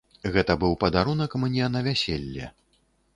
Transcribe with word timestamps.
Гэта 0.35 0.53
быў 0.61 0.71
падарунак 0.83 1.37
мне 1.43 1.67
на 1.75 1.79
вяселле. 1.89 2.49